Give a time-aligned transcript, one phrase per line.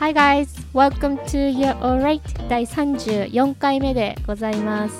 [0.00, 0.46] Hi guys!
[0.72, 4.94] Welcome to Your Alright 第34回目でございます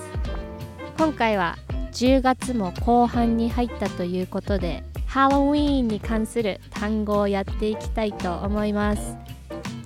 [0.99, 1.57] 今回は
[1.93, 9.17] 10月も後半に入ったということでハロウィーンに関する単語をやっていきたいと思います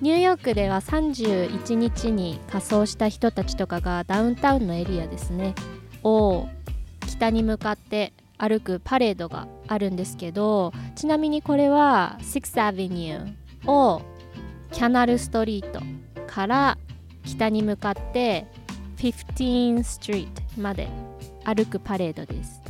[0.01, 5.53] ニューヨークでは31日に仮装した人たちとかがダウンタウンのエリアですね
[6.03, 6.47] を
[7.07, 13.35] 北に向かって歩くパレードがあるんですけどちなみにこれは Sixth Avenue
[13.67, 14.01] を
[14.73, 15.79] キャナルストリート
[16.25, 16.77] から
[17.23, 18.47] 北に向かって
[18.97, 20.27] 15 Street
[20.59, 20.89] まで
[21.45, 22.61] 歩くパレードです。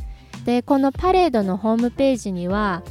[0.44, 2.82] でこのパレードのホームページには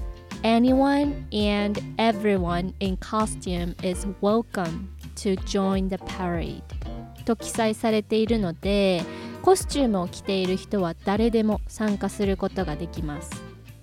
[0.42, 1.26] Anyone
[1.62, 6.64] and everyone in costume is welcome to join the parade
[7.24, 9.04] と記載されているので
[9.44, 13.30] コスチュームを着ている人は誰でも参加することができます。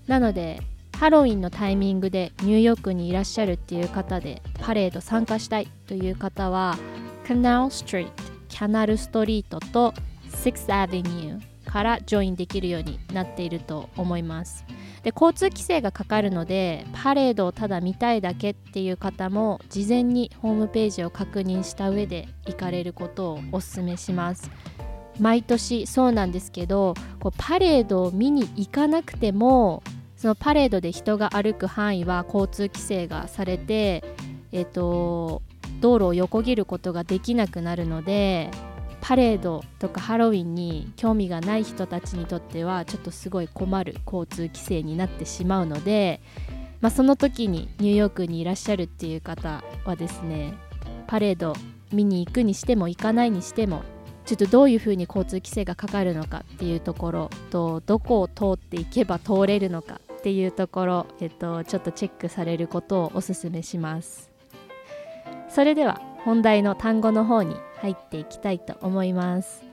[0.09, 0.61] なので
[1.01, 6.77] ハロウィンのタイミングでニューヨークにいらっしゃるっていう方でパレード参加したいという方は
[7.25, 8.11] Canal Street
[8.51, 9.95] キャナルストリートと
[10.29, 14.67] Sixth Avenue からジョインできるようになっていると思います。
[15.03, 24.51] で交通規制がかかるのでパレードをただ見たいだけっていう方も事前にホームページを確認した上で行かれることをお勧めします。
[25.19, 29.83] 毎年そうなんですけどこうパレードを見に行かなくても
[30.21, 34.05] そのパレードで人が歩く範囲は交通規制がされて、
[34.53, 35.41] えーと、
[35.81, 38.51] 道路を横切ることができなくなるので
[39.01, 46.21] パレードとかハロウィンに興味がない人たちにとってはちょっとすごい困る交通規制になってしまうので、
[46.83, 50.53] まあ、その時にニューヨークにいらっしゃるっていう方はですね
[51.07, 51.55] パレード
[51.95, 53.85] 見に行くにしても行かないにしても
[54.27, 64.31] ちょっとどういうふうに交通規制がかかるのかっていうところとどこを通っていけば通れるのかっていうところ、えっと、ちょっとチェックされることをおすすめします。
[65.49, 69.65] それでは本題の単語の方に入っていきたいと思います。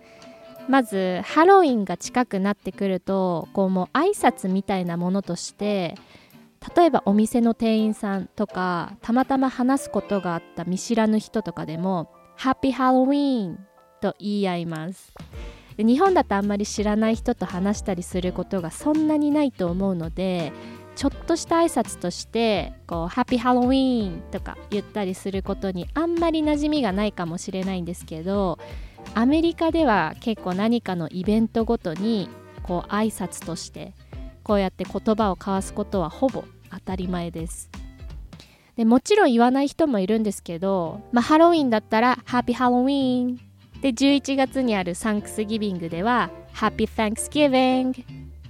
[0.69, 5.95] まずハロウィンが近くなってくるとこうもう挨拶みたいなものとして
[6.75, 13.65] 例えばお店の店員さんとかたまたま話すことがあった見知らぬ人とかでも「ハッピーハロウィーン」
[14.01, 15.13] と言い合います。
[15.83, 20.51] 日本だとあんまり知らない人と話したりすることがそんなにないと思うので
[20.95, 28.57] ちょっとした挨拶としてハッピーハロウィーンとか言ったりすることにあんまり馴染みがないかもしれないんですけど
[29.13, 32.29] アメリカでは結構何かのイベントごとに
[32.63, 33.93] こう挨拶として
[34.43, 37.69] こうやって言葉を交わすことはほぼ当たり前です。
[38.75, 43.46] でもちろん言わない人もいるんですけど、まあ、ハロウィンだったらハッピーハロウィーン
[43.81, 48.03] で11月にあるサンクスギビングでは Happy Thanksgiving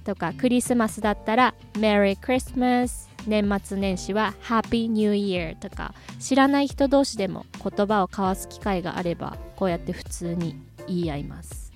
[0.04, 11.72] とかクリスマスだったら Merry Christmas 年末年始は Happy New Year とか知らない人同士でも言葉を交わす機会があればこうやって普通に言い合います。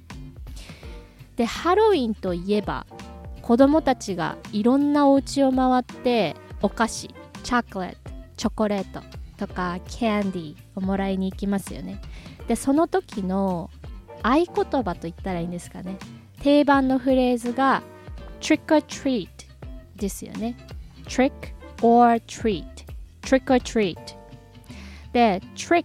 [1.37, 2.87] でハロウィンといえば
[3.43, 7.99] 子供たちがいろんなお家を回ってお菓子チョコレート
[8.37, 9.01] チョコレート
[9.37, 12.01] とかキャンディーをもらいに行きますよね。
[12.49, 13.71] でその時の
[14.23, 15.99] 合言葉と言ったらいいんですかね。
[16.43, 17.83] 定番のフレーズが
[18.41, 19.29] trick or treat
[19.97, 20.57] ですよね。
[21.07, 21.33] trick
[21.83, 22.65] or treat.
[23.23, 23.97] trick or treat.
[25.13, 25.85] で trick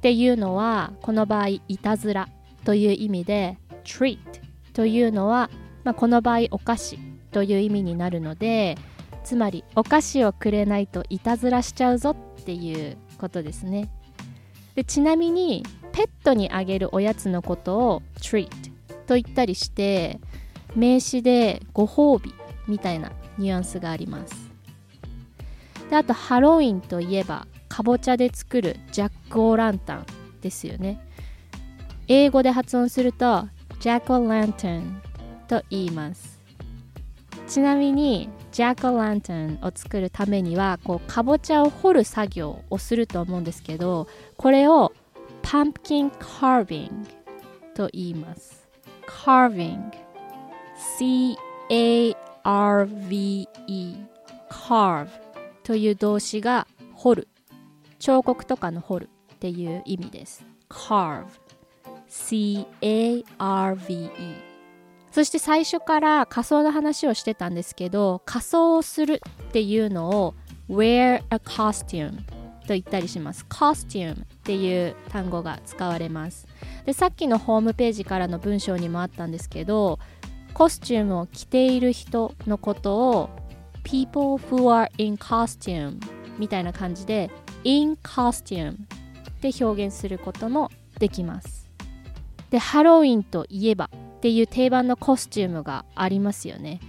[0.00, 2.28] ていうのはこの場合いたずら
[2.64, 4.18] という意味で treat
[4.72, 5.50] というのは、
[5.84, 6.98] まあ、この場合お菓子
[7.30, 8.76] という意味になるので
[9.24, 13.90] つまりお菓子をくれないといたずらしちゃうぞっていうことですね。
[14.74, 18.48] でちなみにペットにあげるおやつのことを treat
[19.06, 20.20] と言ったりして
[20.74, 22.34] 名詞でご褒美
[22.66, 24.50] みたいなニュアンスがあります。
[25.90, 30.06] であとハロウィンといえばかぼちゃで作るジャック・オー・ランタン
[30.40, 31.06] ですよね。
[32.08, 33.46] 英語で発音すると
[33.80, 35.02] ジャック・オー・ランタン
[35.48, 36.40] と言います。
[37.46, 44.08] ちなみにジャック・オー・ランタンを作るためにはこうかぼちゃを掘る作業をすると思うんですけど
[44.38, 44.92] これを
[45.52, 47.04] pumpkin carving
[47.74, 48.66] と言います。
[49.06, 49.92] Carving.
[50.96, 52.16] C-A-R-V-E
[54.48, 55.08] carve
[55.62, 57.28] という動詞が彫る。
[57.98, 60.46] 彫刻とかの彫るっていう意味です。
[60.70, 61.26] Carve.
[62.08, 63.22] C-A-R-V-E
[65.10, 70.34] そして最初から仮装の話をしてたんですけど仮装をするっていうのを
[70.70, 72.22] wear a costume
[72.72, 73.44] と言ったりします。
[73.50, 76.46] costume っていう単語が使われます。
[76.86, 79.98] でさっきのホームページからの文章にもあったんですけど
[80.54, 83.30] コスチュームを着ている人のことを
[83.84, 85.98] people who are in costume
[86.38, 87.30] みたいな感じで
[87.64, 88.76] in costume っ
[89.42, 91.68] て表現することもできます。
[92.48, 96.80] でハロウィンといえばっていう定番のコスチュームがありますよね。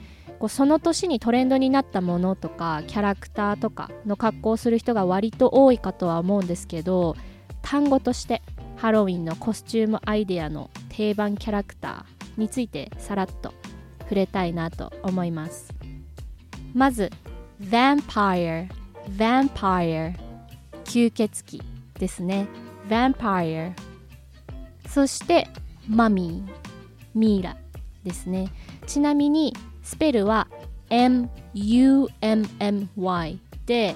[0.43, 7.15] こうその年にトレンドになったものとかキャラクターとかの格好をする人が割と多いかとは思うんですけど
[7.61, 8.41] 単語として
[8.75, 13.53] ハロウィンのコスチュームアイデアの定番キャラクターについてさらっと
[13.99, 15.73] 触れたいなと思います。
[16.73, 17.09] まず
[17.61, 18.67] Vampire
[19.15, 20.13] Vampire
[20.83, 21.63] 吸血鬼
[21.97, 22.49] ですね。
[22.89, 23.71] Vampire
[24.89, 25.47] そして
[25.87, 27.17] マミー。
[27.17, 27.55] ミイラ
[28.03, 28.51] ですね。
[28.87, 30.47] ちなみにスペルは
[30.89, 32.09] MUMMY
[33.65, 33.95] で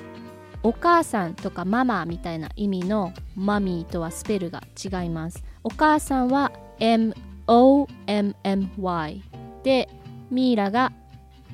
[0.63, 5.43] お母さんとかママみたいな意味のマミーとはスペルが違います。
[5.63, 9.21] お母さんは MOMMY
[9.63, 9.89] で
[10.29, 10.91] ミイラが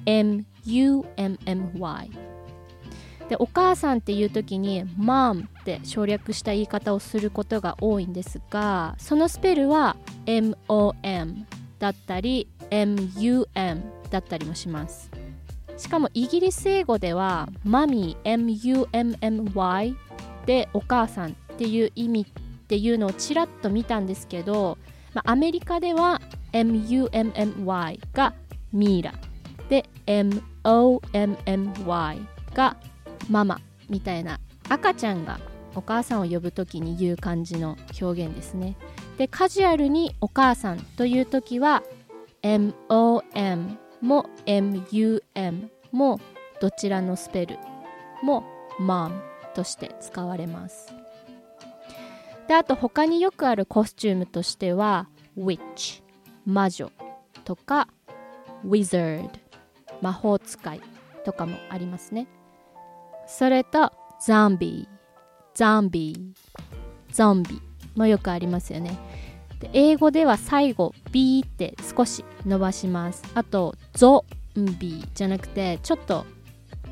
[0.05, 2.09] MUMMY
[3.29, 9.95] でお母さんっていう時に mom って省略した言い方をすることが多いんですがそのスペルは
[10.25, 11.45] MOM
[11.79, 13.81] だったり MUM
[14.13, 15.11] だったりもします。
[15.75, 19.95] しかもイギリス英語ではマミー MUMMY
[20.45, 22.25] でお母さんっていう意味っ
[22.67, 24.77] ていうのをちらっと見たんですけど、
[25.13, 26.21] まあ、アメリカでは
[26.51, 28.35] MUMMY が
[28.71, 29.15] ミイラ。
[29.67, 32.21] で MOMMY
[32.53, 32.77] が
[33.29, 33.59] ママ
[33.89, 34.39] みたいな
[34.69, 35.39] 赤ちゃんが
[35.75, 38.77] お母さんを呼ぶ時に言う感じの表現ですね。
[39.17, 41.81] でカジュアルにお母さんという時は
[42.43, 46.19] MOM も MUM も
[46.59, 47.57] どちらのスペル？
[48.21, 48.43] も
[48.79, 49.11] mom
[49.55, 50.93] として使われます。
[52.47, 55.07] であと他によくあるコスチュームとしては
[55.37, 56.03] witch
[56.45, 56.91] 魔女
[57.45, 57.87] とか
[58.65, 59.29] wizard
[60.01, 60.81] 魔法使い
[61.23, 62.27] とかもありますね。
[63.25, 63.89] それと
[64.19, 64.89] ゾンビ
[65.55, 66.33] ゾンビ
[67.09, 67.61] ゾンビ
[67.95, 68.97] もよくありますよね。
[69.59, 73.23] で英語では最後 B って少し伸ばします。
[73.33, 74.25] あとゾ
[74.59, 76.25] ンビじゃなくてちょっと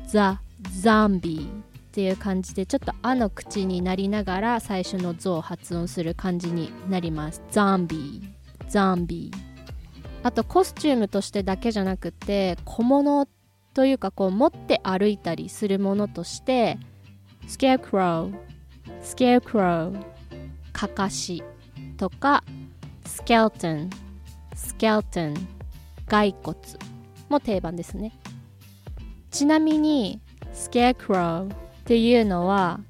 [0.06, 0.40] ザ・
[0.80, 1.48] ザンビ
[1.92, 7.42] っていう感じでちょっと「あ」の口になりながら最初の「ゾ」を発音する感じになります。
[7.50, 8.22] ザンビ。
[8.68, 9.30] ザンビ。
[10.22, 13.26] あとコスチュームとしてだけじゃなくて小物
[13.74, 16.78] というかこう持って歩いたりするものとして
[17.46, 18.34] スケアクロウ
[19.02, 19.96] スケアクロウ
[20.72, 21.42] かかし。
[22.02, 22.42] とか
[23.06, 23.88] スケルトン
[24.56, 25.34] スケルトン
[26.08, 26.58] 骸骨
[27.28, 28.12] も定番ですね。
[29.30, 30.20] ちなみに
[30.52, 31.54] スケアクロウっ
[31.84, 32.80] ていうのは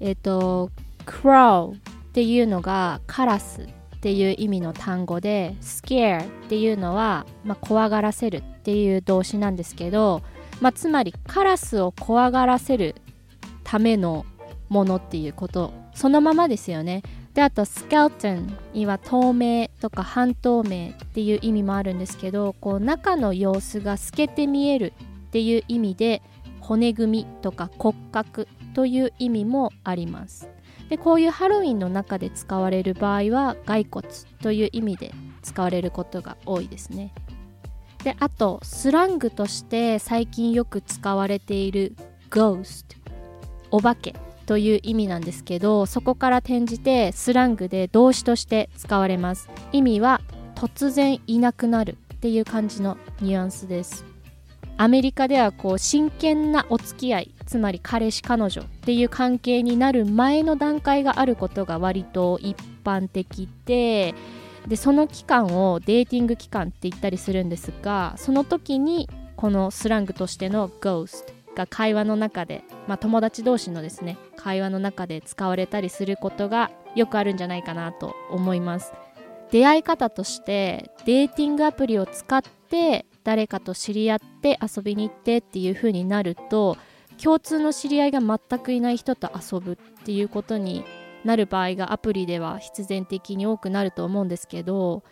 [0.00, 0.70] えっ、と
[1.04, 3.66] クロウっていうのがカラスっ
[4.00, 10.22] ていう意味の単語で scare っていうのは、まあ、怖がらせるっていう動詞なんですけど、
[10.62, 12.94] まあ、つまりカラスを怖がらせる
[13.64, 14.24] ための
[14.70, 17.02] ものっていうことそのままですよね。
[17.40, 24.92] であとスケルトンには透明とか半透明っていう意味もあるんですけどこう中の様子が透けて見える
[25.28, 26.20] っていう意味で
[26.60, 30.50] 骨組みとか骨格という意味もあります。
[30.90, 34.06] でこういうハロウィンの中で使われる場合は骸骨
[34.42, 37.14] という意味で使われることが多いですね。
[38.04, 41.96] であとスラングとして最近よく使われている
[42.28, 42.84] ghost
[43.70, 44.14] お化け。
[44.50, 49.48] という意味なんですけどそこから転じてスラングで動詞として使われます。
[49.70, 50.20] 意味は
[50.56, 54.04] 突然いなくなるっていう感じのニュアンスです。
[54.76, 64.16] アメリカではこう真剣なお付き合いつまり彼氏彼女っていう関係になる前の段階があることが割と一般的で
[64.66, 78.92] でその期間をデーティング期間って言ったりするんですがその時にこのスラングとしての ghost が会話の中で、まあ、友達同士のですね会話の中で使われたりすることがよくあるんじゃないかなと思います。
[79.50, 86.76] 出会い方としてデーティングアプリを使って誰かと知り合って遊びに行ってっていう風になると
[87.20, 90.84] 共通の知り合いが全くいない人と遊ぶっていうことに
[91.24, 95.02] なる場合がアプリでは必然的に多くなると思うんですけど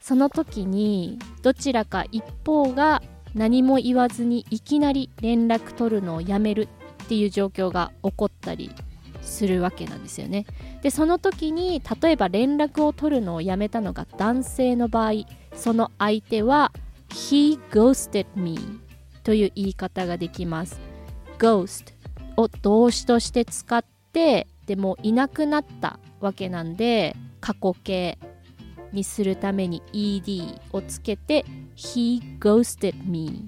[0.00, 3.02] その時にどちらか一方が
[3.38, 6.68] 何も言わずにいきなり連絡取るのをやめる
[7.04, 8.72] っていう状況が起こったり
[9.22, 10.44] するわけなんですよね。
[10.82, 15.12] でその時に例えば連絡を取るのをやめたのが男性の場合
[15.54, 16.72] その相手は
[17.10, 18.58] He ghosted me
[19.22, 20.80] という言い方ができます。
[21.38, 21.94] ghost
[22.36, 28.18] を動詞として使ってでもいなくなったわけなんで過去形
[28.92, 31.44] にするために ed をつけて
[31.76, 33.46] He ghosted me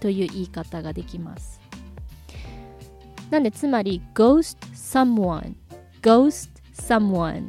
[0.00, 1.60] という言い方ができます。
[3.30, 5.54] なんでつまり ghost someone
[6.02, 7.48] ghost someone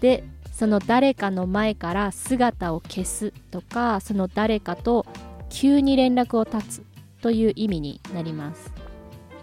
[0.00, 5.06] でその誰かの前から姿を消すとかその誰かと
[5.48, 6.82] 急に連絡を絶つ
[7.22, 8.72] という意味になります。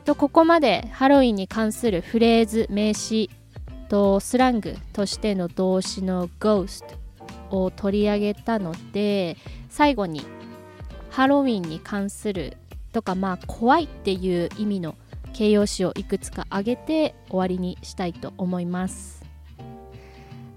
[0.06, 3.30] とここまでハロウィンに関するフレーズ名詞
[3.89, 6.84] とスラングとしての動詞の ghost
[7.53, 9.38] を取り上げたので
[9.69, 10.22] 最後に
[11.10, 12.57] ハロウィンに関する
[12.91, 14.95] とかまあ怖いっていう意味の
[15.33, 19.24] 形容詞をいくつか挙げて終わりにしたいと思います。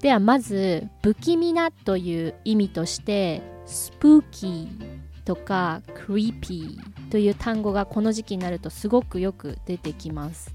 [0.00, 4.68] ではまず不気味なという意味としてスプーキー
[5.24, 10.54] とかクリーピーという単語がこの時期になるとすごくよく出てきます。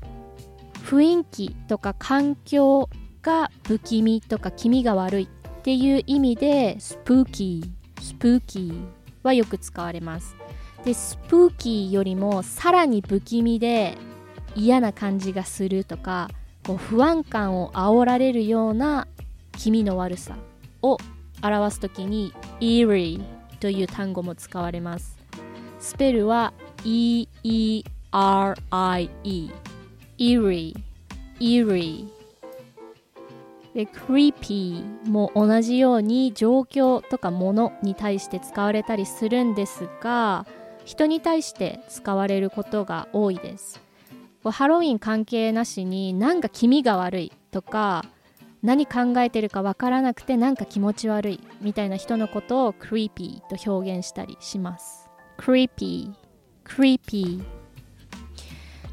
[0.85, 2.89] 雰囲気とか環境
[3.21, 5.29] が不気味とか気味が悪い
[5.61, 8.83] っていう意味でスプーキースプーキー
[9.21, 10.35] はよく使われます。
[10.83, 13.95] でスプーキーよりもさらに不気味で
[14.55, 16.31] 嫌な感じがするとか
[16.65, 19.07] こう不安感を煽られるような
[19.51, 20.35] 気味の悪さ
[20.81, 20.97] を
[21.43, 23.23] 表す時に eerie
[23.59, 25.15] という単語も使われます。
[25.79, 26.53] スペルは
[26.83, 27.85] E-E-R-I-E
[30.17, 30.75] eerie
[31.39, 32.20] eerie
[33.73, 40.45] で creepy も同じように状況とかものに対して使われたりするんですが
[40.83, 43.81] 人に対して使われることが多いです。
[44.43, 48.03] ハロウィン関係なしになんか気味が悪いとか
[48.63, 55.07] 何考えてるかわからなくてなんか気持ち悪いみたいな人のことを creepy と表現したりします。
[55.37, 56.11] creepy
[56.65, 57.43] creepy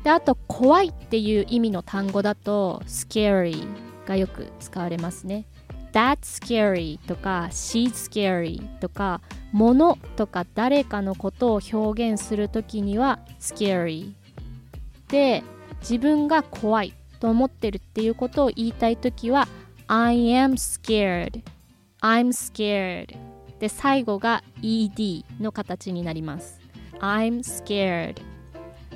[0.05, 5.45] であと怖いっていう意味の単語だと scary がよく使われますね。
[5.93, 9.21] That's scary とか She's scary とか
[9.53, 14.13] 物とか誰かのことを表現するときには scary
[15.09, 15.43] で
[15.81, 19.49] 自分が怖いと思ってるっていうことを言いたいときは
[19.87, 21.43] I am scared.
[22.01, 23.17] I'm scared.
[23.59, 26.61] で最後が ed の形になります。
[27.01, 28.21] I'm scared.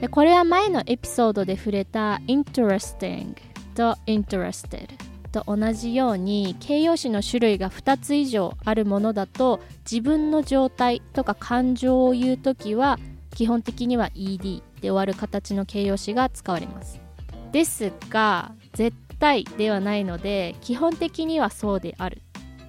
[0.01, 3.35] でこれは前のエピソードで触れた interesting
[3.75, 4.89] と interested
[5.33, 9.61] と同じように形容詞の種類が2つ以上あるものだと
[9.91, 12.99] 自分の状態とか感情を言う時は
[13.35, 17.01] 基本的には ed で終わる形の形容詞が使われます。
[17.51, 22.23] ですが絶対ではないので基本的にはそうである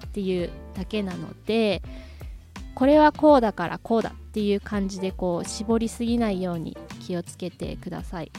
[0.06, 1.82] っていうだけなので
[2.74, 8.32] これはこうだからこうだっていう感じでこう絞りすぎないように気をつけてください。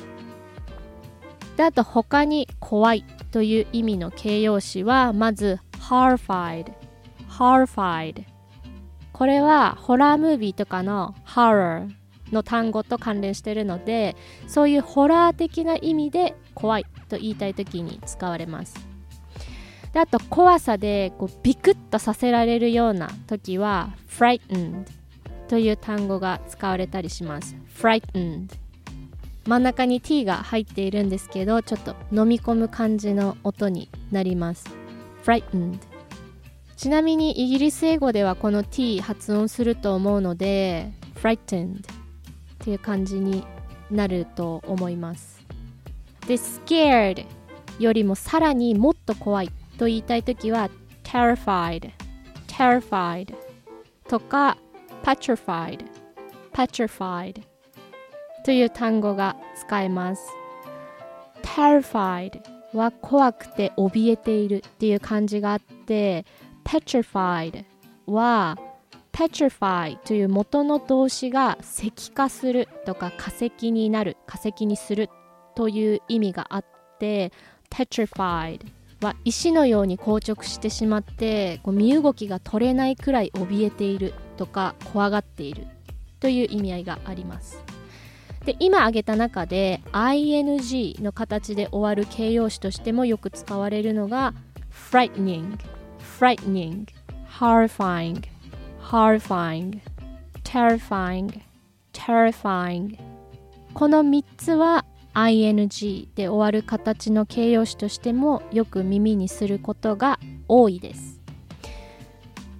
[1.55, 6.74] であと他に怖いという意味の形容詞はまず horrified
[7.29, 8.24] horrified
[9.13, 11.89] これはホラームービーとかの horror
[12.31, 14.15] の単語と関連しているので
[14.47, 18.75] そういうホラー的な意味で怖いと言いたい時に使われます。
[19.93, 24.85] であと怖さでこうビクッとさせられるような時は frightened
[25.47, 27.55] という単語が使われたりします。
[27.79, 28.50] frightened
[29.45, 34.65] 真ん中に t が入っているんですけどちょっと飲み込む感じの音になります。
[35.23, 35.79] Frightened
[36.75, 41.81] ちなみにイギリス英語ではこの t 発音すると思うので frightened っ
[42.59, 43.45] ていう感じに
[43.91, 45.45] なると思います。
[46.27, 47.25] で scared
[47.79, 50.69] よりもさらにもっと怖いと言いたいときは
[51.03, 51.91] terrified
[52.47, 53.35] terrified
[54.07, 54.57] とか
[55.03, 55.85] petrified
[56.51, 57.43] petrified
[58.45, 60.21] という単語が使えます。
[61.41, 62.41] terrified
[62.73, 66.25] は怖くて怯えているっていう感じがあって
[66.63, 67.65] petrified
[68.05, 68.57] は
[69.11, 75.09] petrify という元の動詞が石化するとか化石になる化石にする
[75.55, 76.65] という意味があっ
[76.99, 77.31] て
[77.71, 78.59] petrified
[79.01, 85.65] は石のように硬直してしまってこう身動きが取れないくらい怯えているとか怖がっている
[86.19, 87.75] という意味合いがあります。
[88.45, 94.33] で今挙げた中で ing の形で終わる形容詞としてもよく使われるのが
[94.91, 95.57] frightening
[96.19, 96.85] frightening
[97.39, 98.23] horrifying
[98.81, 99.79] horrifying
[100.43, 101.41] terrifying
[101.91, 102.97] terrifying
[103.73, 104.85] この3つは
[105.15, 111.19] ing で終わる形の形容詞としてもよく耳にすることが多いです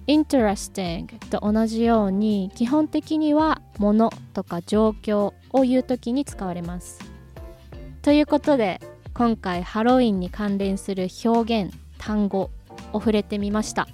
[0.08, 7.00] interesting と同じように基本的にはものとか状況を言う時に使われます。
[8.02, 8.80] ということで
[9.14, 12.50] 今回ハロウィンに関連する表現単語
[12.92, 13.88] を触れてみました。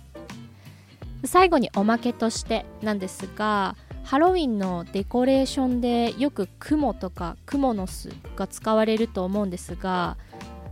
[1.24, 10.16] 最後におまけとしてなんですがハロウィンのデコレーションでよく雲とかクモの巣が使われると思うんですが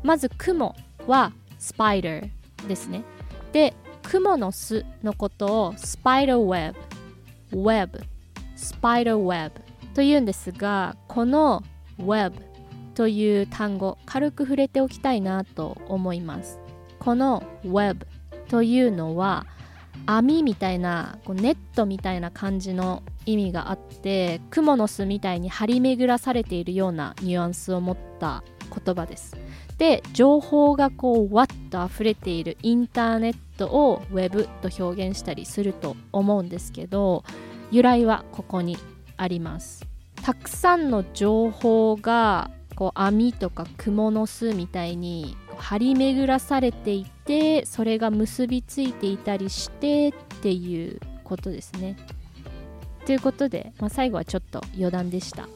[0.02, 0.75] まず雲
[1.06, 2.28] は spider
[2.66, 3.04] ですね。
[3.52, 6.76] でクモの巣のことを spider web
[7.52, 8.00] web
[8.56, 9.52] spider web
[10.00, 11.62] というんですがこの
[12.02, 12.35] web
[12.95, 16.59] という単語軽く触れておきたいなと思います。
[16.99, 18.07] この web
[18.49, 19.45] というのは
[20.07, 28.42] 網みたいなこうネットみたいな感じの意味があってクモの巣みたいに張り巡らされているようなニュアンスを持った
[28.75, 29.37] 言葉です。
[29.76, 37.23] で情報がこうわっと溢れているインターネットをウェブと表現したりすると思うんですけど
[37.71, 38.78] 由来はここに
[39.21, 39.89] あります。
[40.30, 51.96] たくさんの情報がこう網とか蜘蛛の巣みたいに張り巡らされていてそれが結びついていたりしてっていうことですね。
[53.06, 55.49] ということで、まあ、最後はちょっと余談でした。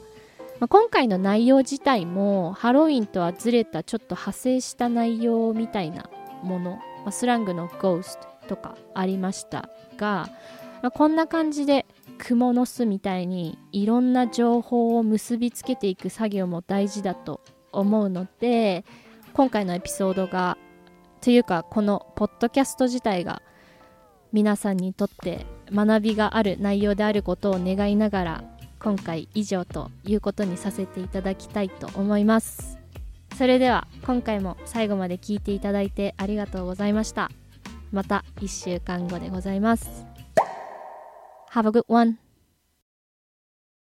[0.59, 6.11] まあ、今回の内容自体もハロウィンとはずれたちょっと派生した内容みたいな
[6.43, 6.71] もの、
[7.05, 10.29] まあ、スラングの Ghost とかありましたが、
[10.83, 11.87] まあ、こんな感じで
[12.19, 17.41] 蜘蛛の巣みたいにいろんな情報を結びつけていく作業も大事だと
[17.73, 18.85] 思うので
[19.33, 20.57] 今回のエピソードが
[21.21, 23.43] というかこのポッドキャスト自体が
[24.33, 28.45] 皆さんにとって学びがある内容であることを願いながら
[28.79, 32.79] 今回以上ということにさせていただきたいと思います。
[33.39, 37.31] それでは今回も最後まで聞いていただいてありがとうございました。
[37.91, 40.14] また1週間後でございます。
[41.55, 42.19] Have a good one